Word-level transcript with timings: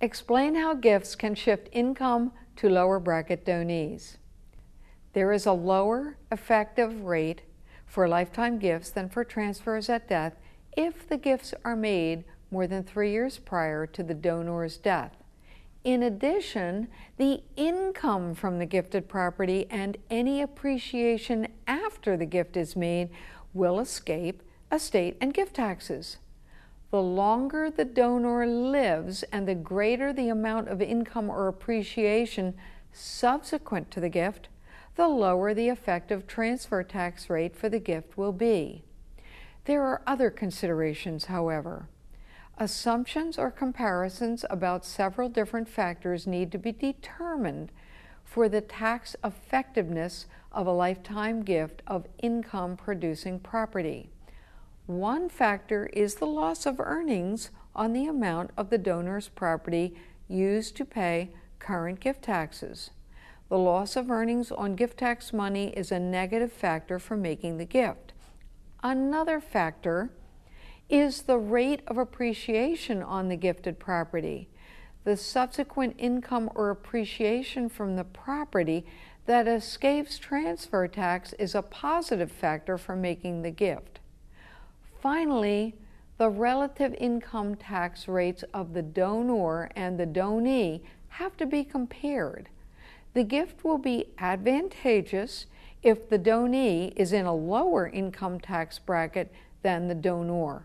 Explain 0.00 0.54
how 0.56 0.74
gifts 0.74 1.14
can 1.14 1.34
shift 1.34 1.68
income 1.72 2.32
to 2.56 2.68
lower 2.68 3.00
bracket 3.00 3.46
donees. 3.46 4.18
There 5.14 5.32
is 5.32 5.46
a 5.46 5.52
lower 5.52 6.18
effective 6.30 7.04
rate 7.04 7.42
for 7.86 8.06
lifetime 8.06 8.58
gifts 8.58 8.90
than 8.90 9.08
for 9.08 9.24
transfers 9.24 9.88
at 9.88 10.08
death 10.08 10.34
if 10.76 11.08
the 11.08 11.16
gifts 11.16 11.54
are 11.64 11.76
made 11.76 12.24
more 12.50 12.66
than 12.66 12.82
three 12.82 13.10
years 13.10 13.38
prior 13.38 13.86
to 13.86 14.02
the 14.02 14.12
donor's 14.12 14.76
death. 14.76 15.16
In 15.82 16.02
addition, 16.02 16.88
the 17.16 17.42
income 17.56 18.34
from 18.34 18.58
the 18.58 18.66
gifted 18.66 19.08
property 19.08 19.66
and 19.70 19.96
any 20.10 20.42
appreciation 20.42 21.48
after 21.66 22.16
the 22.16 22.26
gift 22.26 22.56
is 22.56 22.76
made 22.76 23.08
will 23.54 23.80
escape 23.80 24.42
estate 24.70 25.16
and 25.20 25.32
gift 25.32 25.54
taxes. 25.54 26.18
The 26.90 27.02
longer 27.02 27.70
the 27.70 27.84
donor 27.84 28.46
lives 28.46 29.22
and 29.24 29.46
the 29.46 29.54
greater 29.54 30.12
the 30.12 30.28
amount 30.28 30.68
of 30.68 30.80
income 30.80 31.28
or 31.28 31.48
appreciation 31.48 32.54
subsequent 32.92 33.90
to 33.90 34.00
the 34.00 34.08
gift, 34.08 34.48
the 34.94 35.08
lower 35.08 35.52
the 35.52 35.68
effective 35.68 36.26
transfer 36.26 36.82
tax 36.82 37.28
rate 37.28 37.56
for 37.56 37.68
the 37.68 37.80
gift 37.80 38.16
will 38.16 38.32
be. 38.32 38.84
There 39.64 39.82
are 39.82 40.02
other 40.06 40.30
considerations, 40.30 41.26
however. 41.26 41.88
Assumptions 42.56 43.36
or 43.36 43.50
comparisons 43.50 44.44
about 44.48 44.84
several 44.84 45.28
different 45.28 45.68
factors 45.68 46.26
need 46.26 46.50
to 46.52 46.58
be 46.58 46.72
determined 46.72 47.70
for 48.24 48.48
the 48.48 48.60
tax 48.60 49.14
effectiveness 49.22 50.26
of 50.52 50.66
a 50.66 50.72
lifetime 50.72 51.42
gift 51.42 51.82
of 51.86 52.06
income 52.22 52.76
producing 52.76 53.38
property. 53.40 54.08
One 54.86 55.28
factor 55.28 55.86
is 55.86 56.14
the 56.14 56.26
loss 56.26 56.64
of 56.64 56.78
earnings 56.78 57.50
on 57.74 57.92
the 57.92 58.06
amount 58.06 58.52
of 58.56 58.70
the 58.70 58.78
donor's 58.78 59.28
property 59.28 59.96
used 60.28 60.76
to 60.76 60.84
pay 60.84 61.30
current 61.58 61.98
gift 61.98 62.22
taxes. 62.22 62.90
The 63.48 63.58
loss 63.58 63.96
of 63.96 64.12
earnings 64.12 64.52
on 64.52 64.76
gift 64.76 64.98
tax 64.98 65.32
money 65.32 65.70
is 65.76 65.90
a 65.90 65.98
negative 65.98 66.52
factor 66.52 67.00
for 67.00 67.16
making 67.16 67.58
the 67.58 67.64
gift. 67.64 68.12
Another 68.80 69.40
factor 69.40 70.10
is 70.88 71.22
the 71.22 71.38
rate 71.38 71.82
of 71.88 71.98
appreciation 71.98 73.02
on 73.02 73.28
the 73.28 73.36
gifted 73.36 73.80
property. 73.80 74.48
The 75.02 75.16
subsequent 75.16 75.96
income 75.98 76.48
or 76.54 76.70
appreciation 76.70 77.68
from 77.68 77.96
the 77.96 78.04
property 78.04 78.86
that 79.26 79.48
escapes 79.48 80.16
transfer 80.16 80.86
tax 80.86 81.32
is 81.34 81.56
a 81.56 81.62
positive 81.62 82.30
factor 82.30 82.78
for 82.78 82.94
making 82.94 83.42
the 83.42 83.50
gift. 83.50 83.98
Finally, 85.00 85.74
the 86.18 86.30
relative 86.30 86.94
income 86.94 87.54
tax 87.54 88.08
rates 88.08 88.42
of 88.54 88.72
the 88.72 88.82
donor 88.82 89.70
and 89.76 90.00
the 90.00 90.06
donee 90.06 90.80
have 91.08 91.36
to 91.36 91.46
be 91.46 91.62
compared. 91.62 92.48
The 93.14 93.24
gift 93.24 93.64
will 93.64 93.78
be 93.78 94.06
advantageous 94.18 95.46
if 95.82 96.08
the 96.08 96.18
donee 96.18 96.92
is 96.96 97.12
in 97.12 97.26
a 97.26 97.34
lower 97.34 97.86
income 97.86 98.40
tax 98.40 98.78
bracket 98.78 99.32
than 99.62 99.88
the 99.88 99.94
donor. 99.94 100.64